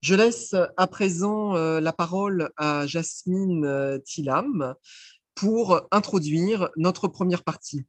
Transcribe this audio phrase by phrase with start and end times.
[0.00, 4.74] Je laisse à présent la parole à Jasmine Tillam
[5.34, 7.82] pour introduire notre première partie.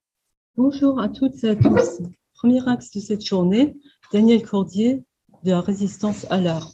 [0.57, 2.01] Bonjour à toutes et à tous.
[2.33, 3.77] Premier axe de cette journée,
[4.11, 5.05] Daniel Cordier
[5.45, 6.73] de la résistance à l'art.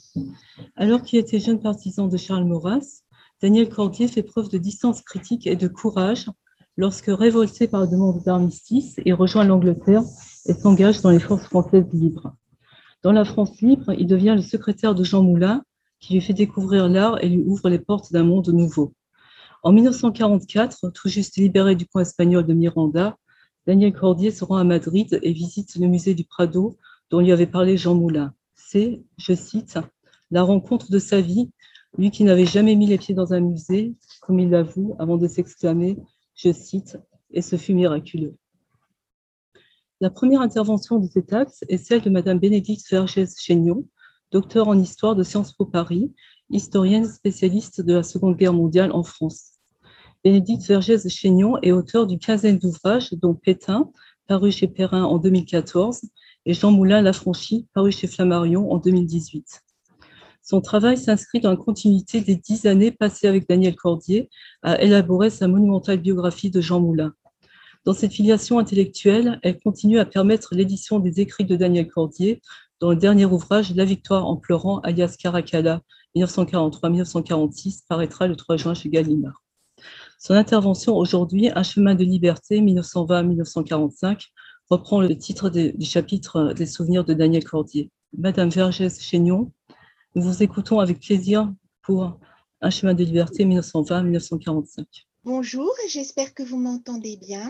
[0.76, 3.04] Alors qu'il était jeune partisan de Charles Maurras,
[3.40, 6.32] Daniel Cordier fait preuve de distance critique et de courage
[6.78, 10.02] lorsque, révolté par la demande d'armistice, il rejoint l'Angleterre
[10.48, 12.34] et s'engage dans les forces françaises libres.
[13.04, 15.64] Dans la France libre, il devient le secrétaire de Jean Moulin,
[16.00, 18.94] qui lui fait découvrir l'art et lui ouvre les portes d'un monde nouveau.
[19.64, 23.18] En 1944, tout juste libéré du camp espagnol de Miranda,
[23.66, 26.78] Daniel Cordier se rend à Madrid et visite le musée du Prado
[27.10, 28.34] dont lui avait parlé Jean Moulin.
[28.56, 29.78] C'est, je cite,
[30.32, 31.52] la rencontre de sa vie,
[31.98, 35.28] lui qui n'avait jamais mis les pieds dans un musée, comme il l'avoue, avant de
[35.28, 35.98] s'exclamer,
[36.36, 36.98] je cite,
[37.32, 38.36] et ce fut miraculeux.
[40.00, 43.84] La première intervention de cet axe est celle de Madame Bénédicte Vergès-Chénion,
[44.32, 46.14] docteur en histoire de Sciences Po Paris,
[46.52, 49.54] historienne spécialiste de la Seconde Guerre mondiale en France.
[50.24, 53.92] Bénédicte Vergès-Chénion est auteur d'une quinzaine d'ouvrages, dont Pétain,
[54.28, 56.02] paru chez Perrin en 2014,
[56.46, 59.64] et Jean Moulin L'affranchi, paru chez Flammarion en 2018.
[60.44, 64.30] Son travail s'inscrit dans la continuité des dix années passées avec Daniel Cordier
[64.62, 67.16] à élaborer sa monumentale biographie de Jean Moulin.
[67.88, 72.42] Dans cette filiation intellectuelle, elle continue à permettre l'édition des écrits de Daniel Cordier,
[72.82, 75.80] dont le dernier ouvrage, La victoire en pleurant, alias Caracalla,
[76.18, 79.42] 1943-1946, paraîtra le 3 juin chez Gallimard.
[80.20, 84.32] Son intervention aujourd'hui, Un chemin de liberté, 1920-1945,
[84.70, 87.90] reprend le titre du chapitre des souvenirs de Daniel Cordier.
[88.18, 89.54] Madame Vergès-Chénion,
[90.14, 92.20] nous vous écoutons avec plaisir pour
[92.60, 94.84] Un chemin de liberté, 1920-1945.
[95.24, 97.50] Bonjour, j'espère que vous m'entendez bien.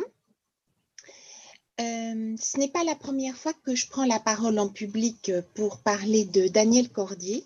[1.80, 5.80] Euh, ce n'est pas la première fois que je prends la parole en public pour
[5.80, 7.44] parler de Daniel Cordier,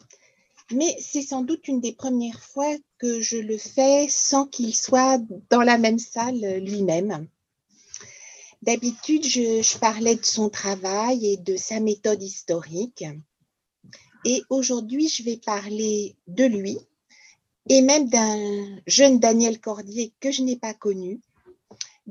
[0.72, 5.20] mais c'est sans doute une des premières fois que je le fais sans qu'il soit
[5.50, 7.28] dans la même salle lui-même.
[8.62, 13.04] D'habitude, je, parlais de son travail et de sa méthode historique.
[14.24, 16.78] Et aujourd'hui, je vais parler de lui
[17.70, 21.22] et même d'un jeune Daniel Cordier que je n'ai pas connu,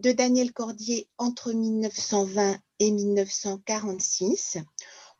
[0.00, 4.58] de Daniel Cordier entre 1920 et 1946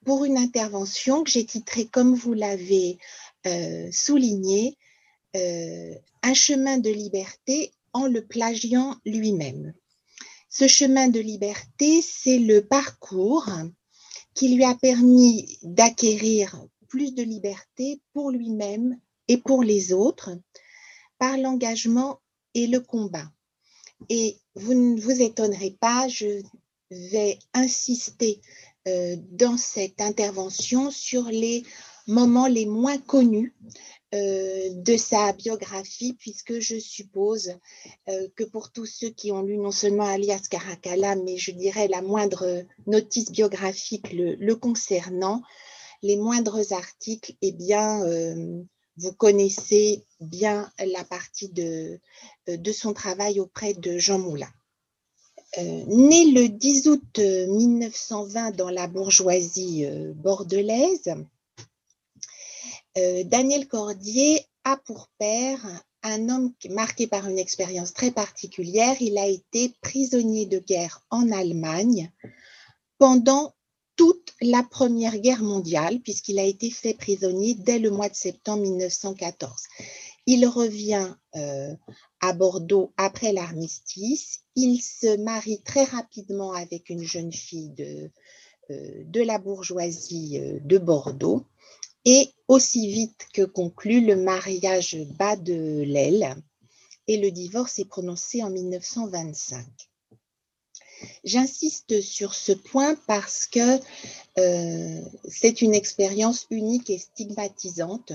[0.04, 2.98] pour une intervention que j'ai titrée, comme vous l'avez
[3.46, 4.78] euh, souligné,
[5.36, 9.74] euh, Un chemin de liberté en le plagiant lui-même.
[10.48, 13.48] Ce chemin de liberté, c'est le parcours
[14.34, 18.98] qui lui a permis d'acquérir plus de liberté pour lui-même
[19.28, 20.30] et pour les autres
[21.18, 22.20] par l'engagement
[22.54, 23.30] et le combat.
[24.08, 26.42] Et vous ne vous étonnerez pas, je
[26.90, 28.40] vais insister
[28.88, 31.64] euh, dans cette intervention sur les
[32.06, 33.54] moments les moins connus
[34.14, 37.52] euh, de sa biographie, puisque je suppose
[38.08, 41.88] euh, que pour tous ceux qui ont lu non seulement Alias Caracalla, mais je dirais
[41.88, 45.42] la moindre notice biographique le, le concernant,
[46.02, 48.02] les moindres articles, eh bien,
[49.00, 51.98] vous connaissez bien la partie de,
[52.48, 54.50] euh, de son travail auprès de Jean Moulin.
[55.58, 61.14] Euh, né le 10 août 1920 euh, dans la bourgeoisie bordelaise,
[62.96, 65.64] Daniel Cordier a pour père
[66.02, 68.96] un homme marqué par une expérience très particulière.
[69.00, 72.10] Il a été prisonnier de guerre en Allemagne
[72.98, 73.54] pendant
[74.00, 78.62] toute la Première Guerre mondiale, puisqu'il a été fait prisonnier dès le mois de septembre
[78.62, 79.64] 1914.
[80.24, 81.74] Il revient euh,
[82.22, 84.40] à Bordeaux après l'armistice.
[84.56, 88.10] Il se marie très rapidement avec une jeune fille de,
[88.70, 91.44] euh, la bourgeoisie euh, de Bordeaux.
[92.06, 96.36] Et aussi vite que conclu, le mariage bat de l'aile
[97.06, 99.89] et le divorce est prononcé en 1925.
[101.24, 103.80] J'insiste sur ce point parce que
[104.38, 108.12] euh, c'est une expérience unique et stigmatisante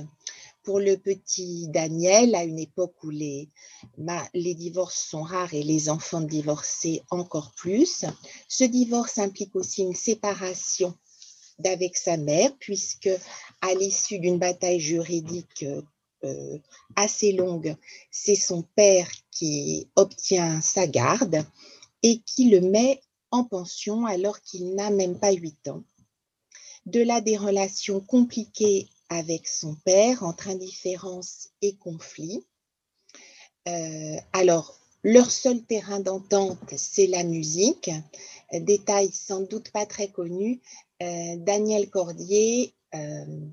[0.63, 3.49] pour le petit Daniel à une époque où les,
[4.33, 8.05] les divorces sont rares et les enfants divorcés encore plus.
[8.47, 10.93] Ce divorce implique aussi une séparation
[11.59, 13.09] d'avec sa mère puisque
[13.61, 15.65] à l'issue d'une bataille juridique
[16.23, 16.57] euh,
[16.95, 17.75] assez longue,
[18.09, 21.45] c'est son père qui obtient sa garde
[22.05, 25.83] et qui le met en pension alors qu'il n'a même pas 8 ans.
[26.85, 32.45] De là des relations compliquées avec son père entre indifférence et conflit.
[33.67, 37.89] Euh, alors, leur seul terrain d'entente, c'est la musique.
[38.53, 40.61] Détail sans doute pas très connu,
[41.01, 43.47] euh, Daniel Cordier euh,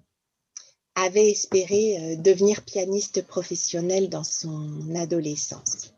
[0.95, 5.92] avait espéré devenir pianiste professionnel dans son adolescence.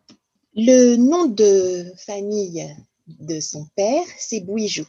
[0.56, 2.64] Le nom de famille
[3.08, 4.86] de son père, c'est Bouijou.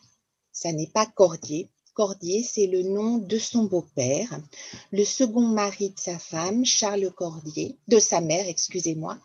[0.51, 1.69] Ça n'est pas Cordier.
[1.95, 4.39] Cordier, c'est le nom de son beau-père,
[4.91, 9.17] le second mari de sa femme, Charles Cordier, de sa mère, excusez-moi,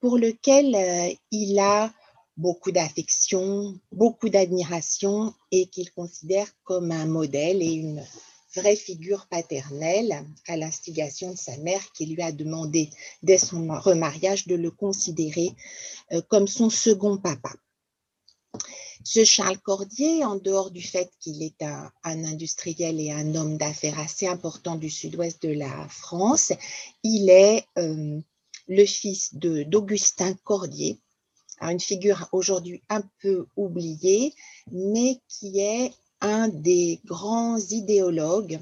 [0.00, 1.92] pour lequel euh, il a
[2.36, 8.04] beaucoup d'affection, beaucoup d'admiration et qu'il considère comme un modèle et une
[8.54, 12.90] vraie figure paternelle à l'instigation de sa mère qui lui a demandé
[13.22, 15.54] dès son remariage de le considérer
[16.12, 17.52] euh, comme son second papa.
[19.04, 23.98] Ce Charles Cordier, en dehors du fait qu'il est un, industriel et un homme d'affaires
[23.98, 26.52] assez important du sud-ouest de la France,
[27.02, 28.20] il est euh,
[28.68, 30.98] le fils d'Augustin Cordier,
[31.62, 34.34] une figure aujourd'hui un peu oubliée,
[34.70, 38.60] mais qui est un des grands idéologues,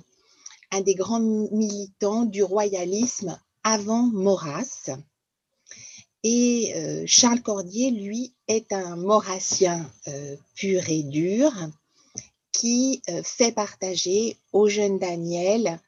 [0.70, 4.90] un des grands militants du royalisme avant Maurras.
[6.24, 11.52] Et euh, Charles Cordier, lui, est un maurassien euh, pur et dur
[12.52, 15.80] qui euh, fait partager au jeune Daniel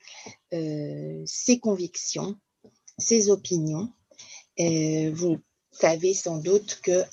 [1.27, 2.37] ses convictions,
[2.99, 3.89] ses opinions.
[4.59, 5.39] vous
[5.71, 7.05] savez sans doute que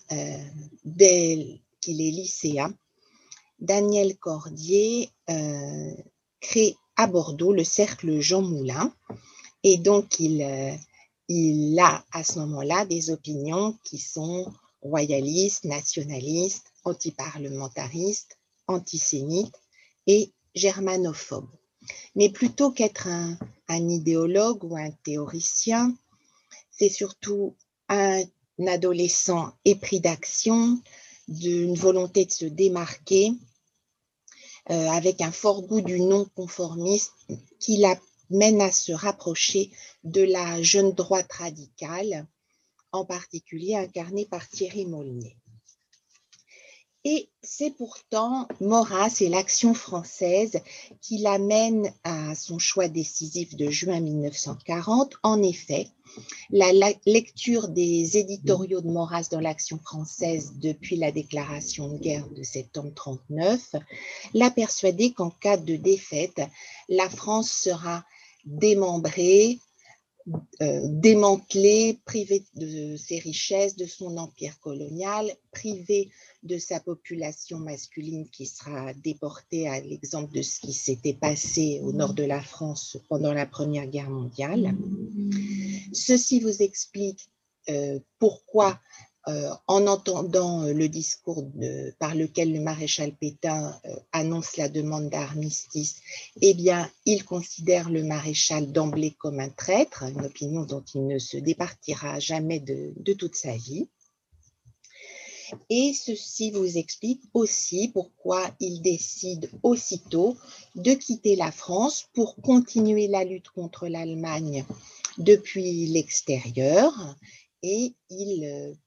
[0.83, 2.73] dès qu'il est lycéen,
[3.59, 5.09] Daniel Cordier
[6.39, 8.93] crée à Bordeaux le cercle Jean Moulin
[9.63, 10.77] et donc il
[11.27, 14.51] il a à ce moment-là des opinions qui sont
[14.81, 18.37] royalistes, nationalistes, antiparlementaristes,
[18.67, 19.55] antisémites
[20.07, 21.49] et germanophobes.
[22.15, 25.93] Mais plutôt qu'être un, idéologue ou un théoricien,
[26.71, 27.55] c'est surtout
[27.89, 28.23] un
[28.65, 30.81] adolescent épris d'action,
[31.27, 33.31] d'une volonté de se démarquer,
[34.69, 37.13] euh, avec un fort goût du non-conformisme
[37.59, 37.95] qui l'a
[38.29, 39.71] mène à se rapprocher
[40.03, 42.27] de la jeune droite radicale,
[42.91, 45.37] en particulier incarnée par Thierry Molnier.
[47.09, 50.59] Et c'est pourtant Maurras et l'action française
[51.01, 55.13] qui l'amène à son choix décisif de juin 1940.
[55.23, 55.87] En effet,
[56.49, 56.73] la,
[57.05, 62.91] lecture des éditoriaux de Maurras dans l'action française depuis la déclaration de guerre de septembre
[63.29, 63.75] 1939
[64.33, 66.41] l'a persuadé qu'en cas de défaite,
[66.89, 68.03] la France sera
[68.43, 69.66] démembré, euh,
[70.59, 76.09] démantelé, privé de ses richesses, de son empire colonial, privé
[76.43, 81.93] de sa population masculine qui sera déportée à l'exemple de ce qui s'était passé au
[81.93, 84.75] nord de la France pendant la Première Guerre mondiale.
[85.93, 87.29] Ceci vous explique
[87.69, 89.06] euh, pourquoi euh,
[89.67, 91.45] en entendant euh, le discours
[91.99, 96.01] par lequel le maréchal Pétain euh, annonce la demande d'armistice,
[96.41, 101.19] eh bien, il considère le maréchal d'emblée comme un traître, une opinion dont il ne
[101.19, 103.89] se départira jamais de, de toute sa vie.
[105.69, 110.37] Et ceci vous explique aussi pourquoi il décide aussitôt
[110.75, 114.65] de quitter la France pour continuer la lutte contre l'Allemagne
[115.17, 116.93] depuis l'extérieur.
[117.63, 118.77] Et il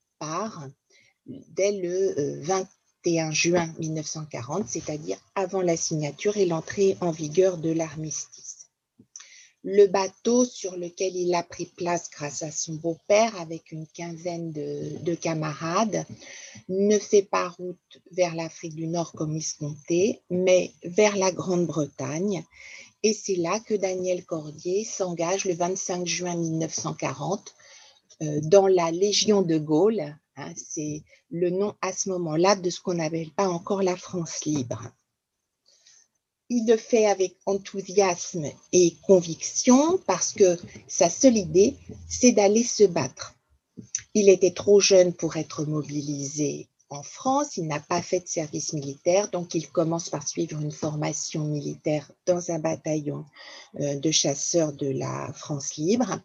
[1.25, 7.71] dès le 21 euh, juin 1940, c'est-à-dire avant la signature et l'entrée en vigueur de
[7.71, 8.67] l'armistice.
[9.63, 14.51] Le bateau sur lequel il a pris place grâce à son beau-père avec une quinzaine
[14.51, 16.03] de, camarades
[16.67, 21.31] ne fait pas route vers l'Afrique du Nord comme il se comptait, mais vers la
[21.31, 22.43] Grande-Bretagne.
[23.03, 27.60] Et c'est là que Daniel Cordier s'engage le 25 juin 1940 euh,
[28.21, 30.15] dans la Légion de Gaulle.
[30.37, 34.45] Hein, c'est le nom à ce moment-là de ce qu'on n'appelle pas encore la France
[34.45, 34.91] libre.
[36.49, 41.75] Il le fait avec enthousiasme et conviction parce que sa seule idée,
[42.09, 43.35] c'est d'aller se battre.
[44.13, 48.73] Il était trop jeune pour être mobilisé en France, il n'a pas fait de service
[48.73, 53.25] militaire, donc il commence par suivre une formation militaire dans un bataillon
[53.79, 56.19] euh, de chasseurs de la France libre.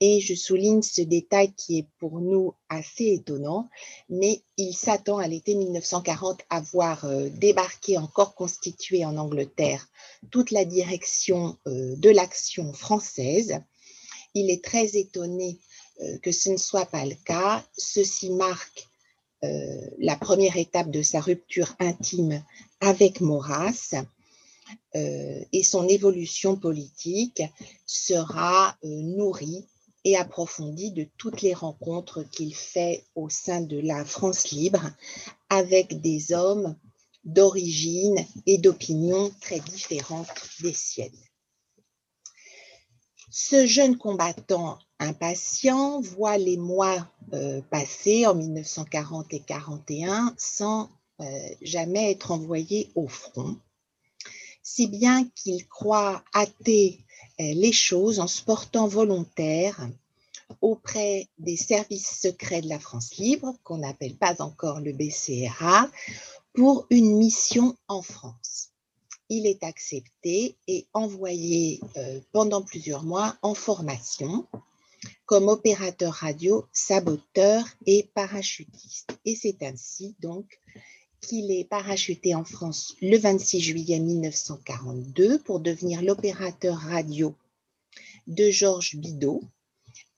[0.00, 3.68] Et je souligne ce détail qui est pour nous assez étonnant,
[4.08, 9.88] mais il s'attend à l'été 1940 à voir euh, débarquer encore constitué en Angleterre
[10.30, 13.60] toute la direction euh, de l'action française.
[14.34, 15.58] Il est très étonné
[16.00, 17.64] euh, que ce ne soit pas le cas.
[17.76, 18.86] Ceci marque
[19.98, 22.42] la première étape de sa rupture intime
[22.80, 23.94] avec Maurras.
[24.94, 27.44] et son évolution politique
[27.86, 29.64] sera nourrie
[30.08, 34.90] et approfondie de toutes les rencontres qu'il fait au sein de la France libre
[35.50, 36.74] avec des hommes
[37.24, 40.30] d'origine et d'opinion très différentes
[40.62, 41.12] des siennes.
[43.30, 50.88] Ce jeune combattant impatient voit les mois euh, passer en 1940 et 41 sans
[51.20, 51.24] euh,
[51.60, 53.58] jamais être envoyé au front,
[54.62, 57.04] si bien qu'il croit hâter
[57.38, 59.88] les choses en se portant volontaire
[60.60, 65.90] auprès des services secrets de la France libre, qu'on n'appelle pas encore le BCRA,
[66.54, 68.70] pour une mission en France.
[69.28, 74.46] Il est accepté et envoyé euh, pendant plusieurs mois en formation
[75.26, 79.10] comme opérateur radio, saboteur et parachutiste.
[79.26, 80.58] Et c'est ainsi donc
[81.20, 87.34] qu'il est parachuté en France le 26 juillet 1942 pour devenir l'opérateur radio
[88.26, 89.42] de Georges Bidault,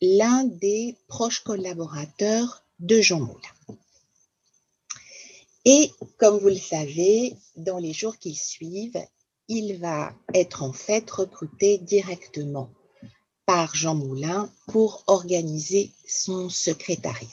[0.00, 3.78] l'un des proches collaborateurs de Jean Moulin.
[5.64, 9.02] Et comme vous le savez, dans les jours qui suivent,
[9.49, 12.71] il va être en fait recruté directement
[13.47, 17.28] par Jean Moulin pour organiser son secrétariat.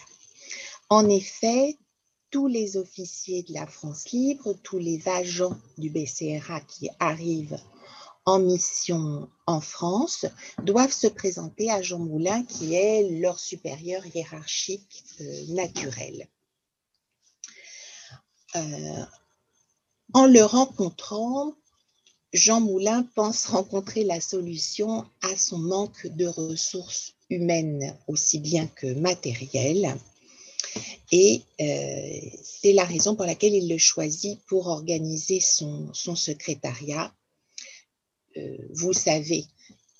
[0.89, 1.77] En effet,
[2.29, 7.59] tous les officiers de la France libre, tous les agents du BCRA qui arrivent
[8.25, 10.25] en mission en France
[10.61, 16.27] doivent se présenter à Jean Moulin, qui est leur supérieur hiérarchique euh, naturel.
[18.55, 19.05] Euh,
[20.13, 21.53] en le rencontrant,
[22.33, 28.93] Jean Moulin pense rencontrer la solution à son manque de ressources humaines aussi bien que
[28.93, 29.95] matérielles.
[31.11, 37.13] Et euh, c'est la raison pour laquelle il le choisit pour organiser son, son secrétariat.
[38.35, 39.45] Euh, vous savez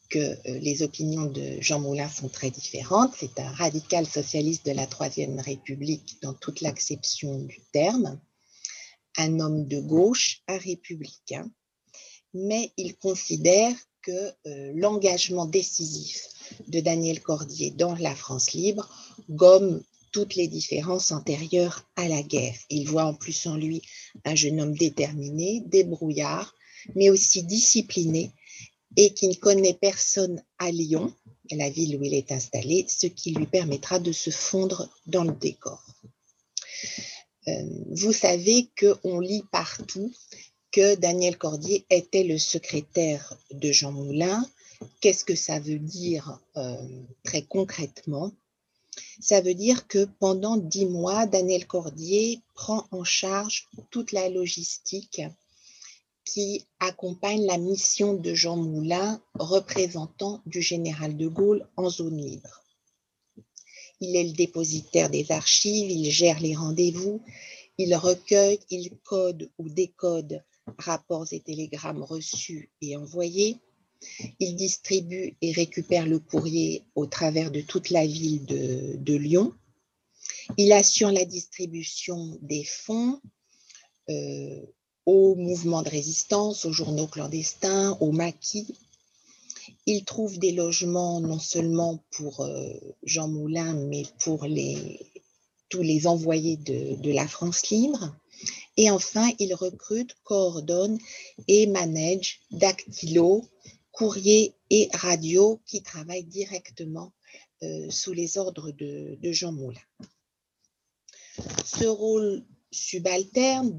[0.10, 3.14] que euh, les opinions de Jean Moulin sont très différentes.
[3.18, 8.20] C'est un radical socialiste de la Troisième République dans toute l'acception du terme,
[9.18, 11.50] un homme de gauche, un républicain,
[12.34, 14.32] mais il considère que
[14.74, 16.28] l'engagement décisif
[16.68, 18.90] de Daniel Cordier dans la France libre
[19.30, 19.84] gomme
[20.18, 22.58] toutes les différences antérieures à la guerre.
[22.72, 23.84] Il voit en plus en lui
[24.26, 26.56] un jeune homme déterminé, débrouillard,
[26.96, 28.32] mais aussi discipliné
[28.96, 31.14] et qui ne connaît personne à Lyon,
[31.52, 35.34] la ville où il est installé, ce qui lui permettra de se fondre dans le
[35.34, 35.86] décor.
[37.48, 37.52] Euh,
[37.92, 40.12] vous savez qu'on lit partout
[40.72, 44.44] que Daniel Cordier était le secrétaire de Jean Moulin.
[45.00, 46.76] Qu'est-ce que ça veut dire euh,
[47.24, 48.32] très concrètement?
[49.20, 55.22] Ça veut dire que pendant dix mois, Daniel Cordier prend en charge toute la logistique
[56.26, 62.64] qui accompagne la mission de Jean Moulin, représentant du général de Gaulle en zone libre.
[64.02, 67.22] Il est le dépositaire des archives, il gère les rendez-vous,
[67.78, 70.44] il recueille, il code ou décode
[70.78, 73.58] rapports et télégrammes reçus et envoyés.
[74.40, 79.54] Il distribue et récupère le courrier au travers de toute la ville de, Lyon.
[80.58, 83.20] Il assure la distribution des fonds,
[84.10, 84.62] euh,
[85.06, 88.76] aux mouvements de résistance, aux journaux clandestins, aux maquis.
[89.86, 92.74] Il trouve des logements non seulement pour euh,
[93.04, 94.46] Jean Moulin, mais pour
[95.70, 98.16] tous les envoyés de, de, la France libre.
[98.76, 101.00] Et enfin, il recrute, coordonne
[101.48, 103.44] et manage dactylo,
[103.98, 107.14] courrier et radio qui travaillent directement
[107.64, 109.82] euh, sous les ordres de, Jean Moulin.
[111.66, 113.72] Ce rôle subalterne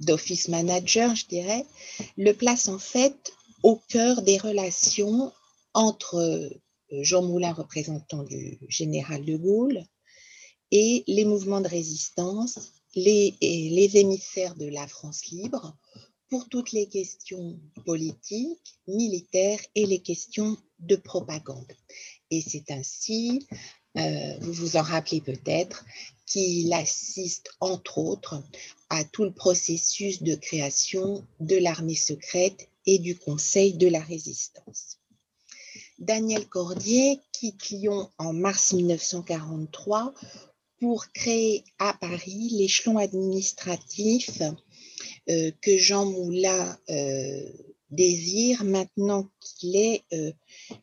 [0.00, 1.64] d'office manager, je dirais,
[2.16, 3.32] le place en fait
[3.62, 5.32] au cœur des relations
[5.74, 6.48] entre euh,
[7.02, 9.84] Jean Moulin, représentant du général de Gaulle,
[10.72, 12.58] et les mouvements de résistance,
[12.96, 15.76] les, les émissaires de la France libre,
[16.30, 21.72] pour toutes les questions politiques, militaires et les questions de propagande.
[22.30, 23.46] Et c'est ainsi,
[23.98, 25.84] euh, vous vous en rappelez peut-être,
[26.26, 28.42] qu'il assiste entre autres
[28.88, 34.98] à tout le processus de création de l'armée secrète et du Conseil de la résistance.
[35.98, 40.14] Daniel Cordier quitte Lyon en mars 1943
[40.80, 44.40] pour créer à Paris l'échelon administratif
[45.28, 47.42] euh, que Jean Moulin euh,
[47.90, 50.32] désire maintenant qu'il est euh,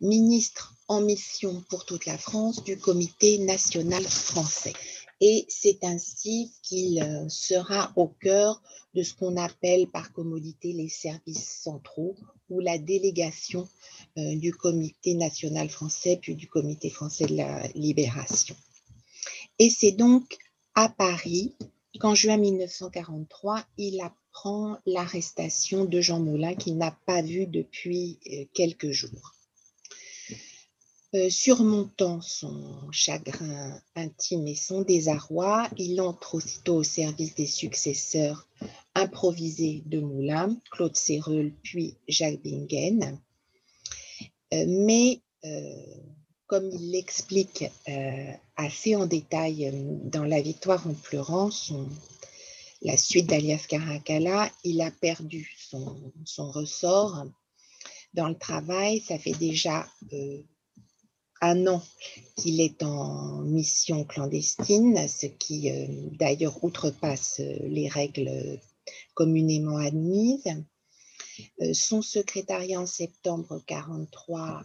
[0.02, 4.74] ministre en mission pour toute la France du Comité national français
[5.20, 8.62] et c'est ainsi qu'il sera au cœur
[8.94, 12.16] de ce qu'on appelle par commodité les services centraux
[12.50, 13.68] ou la délégation
[14.16, 18.56] du Comité national français puis du Comité français de la libération.
[19.58, 20.38] Et c'est donc
[20.76, 21.56] à Paris
[21.98, 28.46] qu'en juin 1943, il apprend l'arrestation de Jean Moulin qu'il n'a pas vu depuis euh,
[28.54, 29.34] quelques jours.
[31.16, 38.48] Euh, surmontant son chagrin intime et son désarroi, il entre aussitôt au service des successeurs
[38.94, 43.20] improvisés de Moulin, Claude Séreul puis Jacques Bingen.
[44.54, 45.22] Euh, mais,
[46.48, 47.66] comme il l'explique
[48.56, 49.72] assez en détail
[50.06, 51.50] dans La victoire en pleurant,
[52.82, 56.14] la suite d'Alias Caracalla, il a perdu son,
[56.52, 57.26] ressort
[58.14, 59.02] dans le travail.
[59.02, 59.86] Ça fait déjà
[61.42, 61.82] un an
[62.36, 68.60] qu'il est en mission clandestine, ce qui euh, d'ailleurs outrepasse euh, les règles
[69.14, 70.48] communément admises.
[71.62, 74.64] Euh, son secrétariat en septembre 1943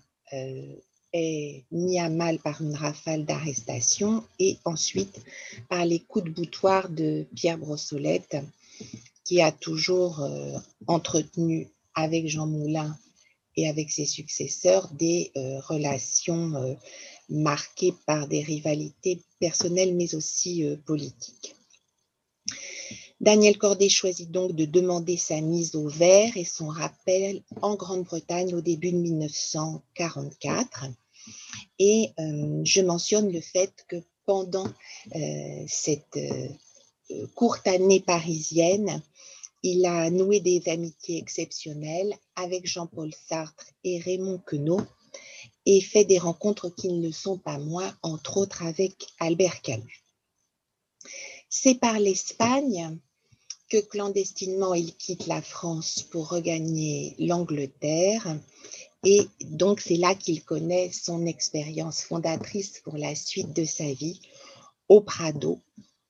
[1.13, 5.21] est mis à mal par une rafale d'arrestation et ensuite
[5.69, 8.37] par les coups de boutoir de Pierre Brossolette,
[9.25, 10.27] qui a toujours
[10.87, 12.97] entretenu avec Jean Moulin
[13.57, 16.75] et avec ses successeurs des euh, relations euh,
[17.29, 21.55] marquées par des rivalités personnelles mais aussi euh, politiques.
[23.21, 28.53] Daniel Cordet choisit donc de demander sa mise au vert et son rappel en Grande-Bretagne
[28.55, 30.87] au début de 1944.
[31.79, 32.13] Et
[32.65, 34.67] je mentionne le fait que pendant
[35.67, 36.19] cette
[37.35, 39.03] courte année parisienne,
[39.63, 44.81] il a noué des amitiés exceptionnelles avec Jean-Paul Sartre et Raymond Queneau
[45.67, 50.05] et fait des rencontres qui ne le sont pas moins, entre autres avec Albert Camus.
[51.49, 52.99] C'est par l'Espagne
[53.69, 58.39] que clandestinement il quitte la France pour regagner l'Angleterre
[59.05, 64.21] et donc c'est là qu'il connaît son expérience fondatrice pour la suite de sa vie
[64.89, 65.61] au Prado,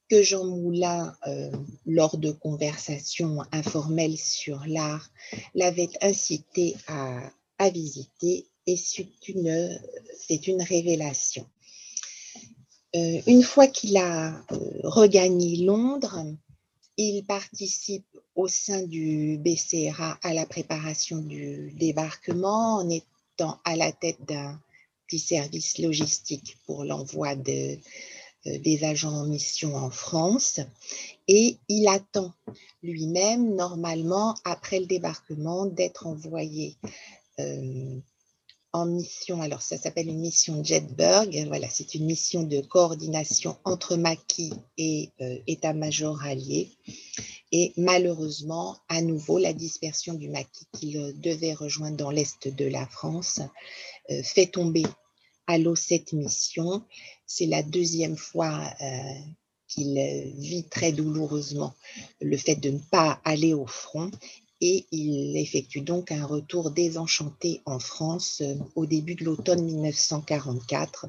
[0.08, 1.50] que Jean Moulin, euh,
[1.86, 5.08] lors de conversations informelles sur l'art,
[5.54, 7.30] l'avait incité à,
[7.72, 11.46] visiter et c'est une, révélation.
[12.96, 16.26] Euh, une fois qu'il a euh, regagné Londres,
[16.96, 23.92] il participe au sein du BCRA à la préparation du débarquement en étant à la
[23.92, 24.58] tête d'un
[25.06, 27.76] petit service logistique pour l'envoi euh,
[28.44, 30.60] des agents en mission en France
[31.28, 32.32] et il attend
[32.82, 36.76] lui-même, normalement, après le débarquement, d'être envoyé
[37.38, 37.98] euh,
[38.72, 39.40] en mission.
[39.40, 41.44] Alors, ça s'appelle une mission Jetberg.
[41.46, 46.70] Voilà, c'est une mission de coordination entre maquis et euh, état-major allié.
[47.52, 52.86] Et malheureusement, à nouveau, la dispersion du maquis qu'il devait rejoindre dans l'est de la
[52.86, 53.40] France
[54.24, 54.84] fait tomber
[55.46, 56.82] à l'eau cette mission.
[57.26, 59.14] C'est la deuxième fois euh,
[59.68, 59.98] qu'il
[60.38, 61.74] vit très douloureusement
[62.20, 64.10] le fait de ne pas aller au front.
[64.60, 71.06] Et il effectue donc un retour désenchanté en France euh, au début de l'automne 1944,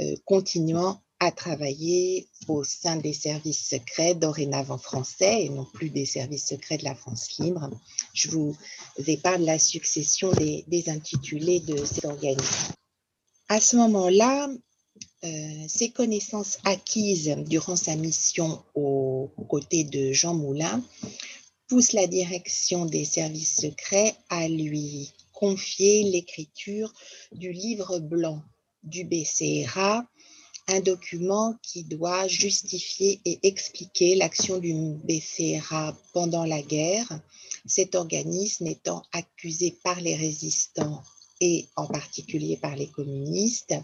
[0.00, 6.04] euh, continuant à travailler au sein des services secrets, dorénavant français et non plus des
[6.04, 7.70] services secrets de la France libre.
[8.12, 8.56] Je vous
[9.06, 12.72] épargne la succession des, des intitulés de cet organisme.
[13.48, 14.48] À ce moment-là,
[15.24, 20.82] euh, ses connaissances acquises durant sa mission aux côtés de Jean Moulin
[21.68, 26.92] poussent la direction des services secrets à lui confier l'écriture
[27.32, 28.42] du livre blanc
[28.82, 30.06] du BCRA,
[30.68, 34.74] un document qui doit justifier et expliquer l'action du
[35.04, 37.20] BCRA pendant la guerre,
[37.66, 41.02] cet organisme étant accusé par les résistants
[41.40, 43.74] et en particulier par les communistes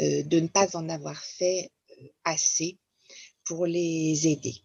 [0.00, 2.78] euh, de ne pas en avoir fait euh, assez
[3.44, 4.62] pour les aider.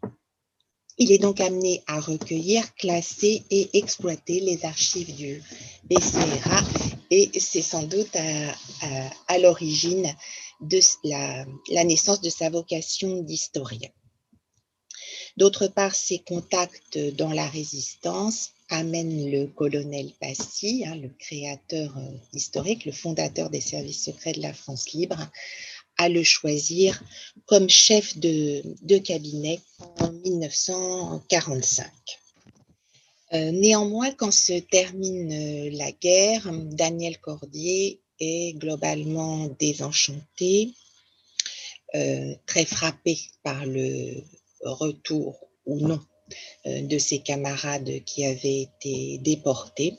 [1.00, 5.44] Il est donc amené à recueillir, classer et exploiter les archives du
[5.84, 6.62] BCRA
[7.12, 8.16] et c'est sans doute
[9.28, 10.12] à, l'origine
[10.62, 13.90] de la, naissance de sa vocation d'historien.
[15.38, 22.12] D'autre part, ses contacts dans la résistance amène le colonel Passy, hein, le créateur euh,
[22.34, 25.30] historique, le fondateur des services secrets de la France libre,
[25.98, 27.02] à le choisir
[27.46, 29.60] comme chef de, cabinet
[30.00, 31.92] en 1945.
[33.34, 40.74] Euh, néanmoins, quand se termine euh, la guerre, Daniel Cordier est globalement désenchanté,
[42.46, 44.22] très frappé par le
[44.62, 46.00] retour ou non
[46.66, 49.98] euh, de ses camarades qui avaient été déportés.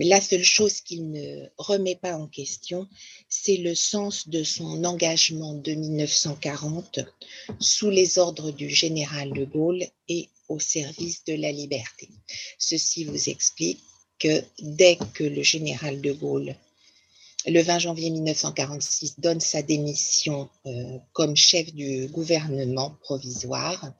[0.00, 2.88] Mais la seule chose qu'il ne remet pas en question,
[3.28, 7.00] c'est le sens de son engagement de 1940
[7.58, 12.08] sous les ordres du général de Gaulle et au service de la liberté.
[12.58, 13.82] Ceci vous explique
[14.18, 16.56] que dès que le général de Gaulle
[17.46, 20.48] le 20 janvier 1946, donne sa démission
[21.12, 23.92] comme chef du gouvernement provisoire.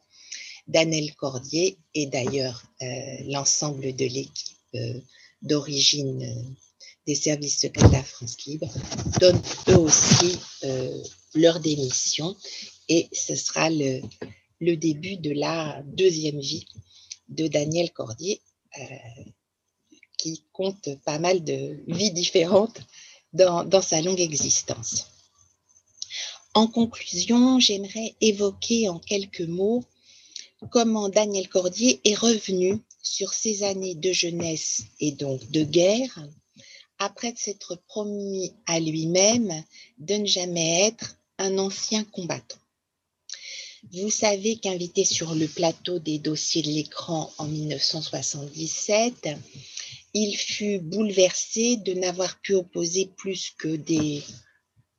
[0.67, 2.65] Daniel Cordier et d'ailleurs
[3.27, 4.57] l'ensemble de l'équipe
[5.43, 6.57] d'origine
[7.07, 8.69] des services secrets de la France libre
[9.21, 10.39] donnent eux aussi
[11.35, 12.37] leur démission
[12.89, 14.01] et ce sera le,
[14.61, 16.67] le début de la deuxième vie
[17.29, 18.41] de Daniel Cordier,
[18.79, 18.85] euh,
[20.19, 22.81] qui compte pas mal de vies différentes
[23.33, 25.07] dans, dans sa longue existence.
[26.53, 29.85] En conclusion, j'aimerais évoquer en quelques mots
[30.69, 36.19] comment Daniel Cordier est revenu sur ses années de jeunesse et donc de guerre,
[36.99, 39.65] après s'être promis à lui-même
[39.99, 42.59] de ne jamais être un ancien combattant.
[43.93, 49.31] Vous savez qu'invité sur le plateau des dossiers de l'écran en 1977,
[50.13, 54.23] il fut bouleversé de n'avoir pu opposer plus que des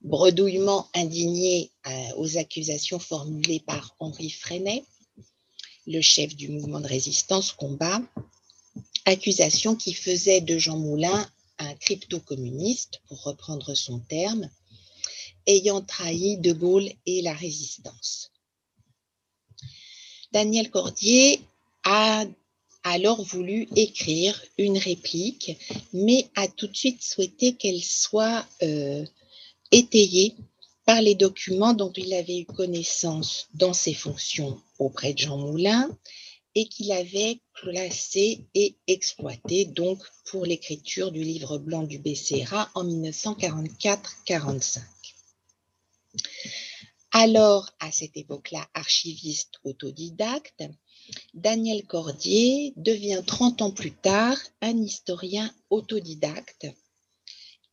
[0.01, 4.83] bredouillements indignés euh, aux accusations formulées par Henri Freinet,
[5.91, 8.01] le chef du mouvement de résistance Combat,
[9.05, 11.29] accusations qui faisaient de Jean Moulin
[11.61, 14.49] un crypto-communiste, pour reprendre son terme,
[15.45, 18.31] ayant trahi De Gaulle et la résistance.
[20.31, 21.41] Daniel Cordier
[21.83, 22.25] a
[22.83, 25.51] alors voulu écrire une réplique,
[25.93, 29.05] mais a tout de suite souhaité qu'elle soit euh,
[29.71, 30.35] étayée
[30.85, 35.89] par les documents dont il avait eu connaissance dans ses fonctions auprès de Jean Moulin
[36.55, 42.83] et qu'il avait classé et exploité donc pour l'écriture du livre blanc du BCRA en
[42.85, 44.79] 1944-45.
[47.13, 50.63] Alors, à cette époque-là, archiviste autodidacte,
[51.33, 56.67] Daniel Cordier devient 30 ans plus tard un historien autodidacte,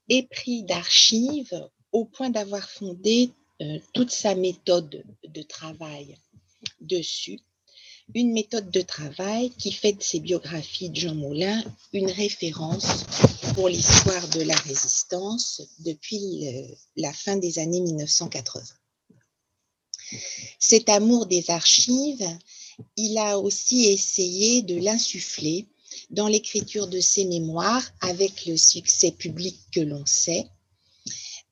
[0.08, 6.16] épris d'archives au point d'avoir fondé euh, toute sa méthode de travail
[6.80, 7.40] dessus,
[8.14, 13.04] une méthode de travail qui fait de ses biographies de Jean Moulin une référence
[13.54, 18.64] pour l'histoire de la résistance depuis la fin des années 1980.
[20.58, 22.26] Cet amour des archives,
[22.96, 25.66] il a aussi essayé de l'insuffler
[26.10, 30.48] dans l'écriture de ses mémoires avec le succès public que l'on sait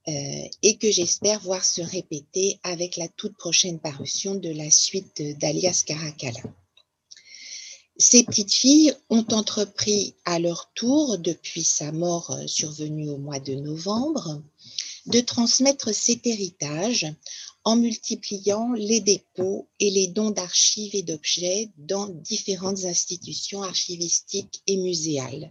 [0.07, 5.83] et que j'espère voir se répéter avec la toute prochaine parution de la suite d'Alias
[5.87, 6.43] Caracalla.
[7.99, 13.41] Ces petites filles ont entrepris à leur tour, depuis sa mort euh, survenue au mois
[13.41, 14.43] de novembre,
[15.07, 17.07] de transmettre cet héritage
[17.65, 24.77] en multipliant les dépôts et les dons d'archives et d'objets dans différentes institutions archivistiques et
[24.77, 25.51] muséales.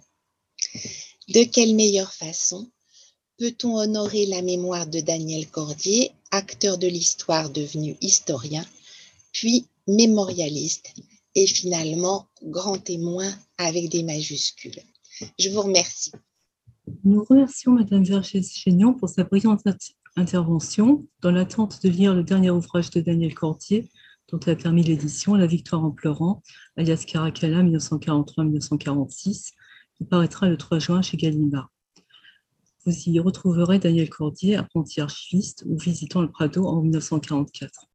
[1.30, 2.70] De quelle meilleure façon
[3.38, 8.66] peut-on honorer la mémoire de Daniel Cordier, acteur de l'histoire devenu historien,
[9.32, 10.94] puis mémorialiste
[11.36, 14.80] et finalement grand témoin avec des majuscules?
[15.40, 16.12] Je vous remercie.
[17.04, 19.64] Nous remercions Madame Vergès-Chénion pour sa brillante
[20.16, 23.90] intervention dans l'attente de lire le dernier ouvrage de Daniel Cordier,
[24.32, 26.42] dont elle a permis l'édition La victoire en pleurant,
[26.78, 29.52] alias Caracalla 1943-1946,
[29.98, 31.75] qui paraîtra le 3 juin chez Gallimard.
[32.86, 37.90] Vous y retrouverez Daniel Cordier, apprenti archiviste ou visitant le Prado en 1944.